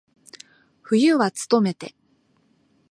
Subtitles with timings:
[0.81, 1.93] 冬はつとめて。